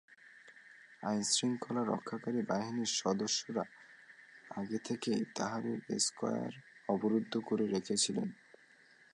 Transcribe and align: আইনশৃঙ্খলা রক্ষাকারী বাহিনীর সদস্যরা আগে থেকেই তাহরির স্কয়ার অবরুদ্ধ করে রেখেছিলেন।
আইনশৃঙ্খলা 1.03 1.81
রক্ষাকারী 1.83 2.41
বাহিনীর 2.41 2.91
সদস্যরা 3.01 3.63
আগে 4.51 4.77
থেকেই 4.85 5.21
তাহরির 5.37 5.79
স্কয়ার 5.99 6.53
অবরুদ্ধ 6.89 7.33
করে 7.39 7.65
রেখেছিলেন। 7.67 8.29